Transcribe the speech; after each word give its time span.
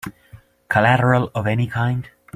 Collateral 0.67 1.29
of 1.35 1.45
any 1.45 1.67
kind? 1.67 2.09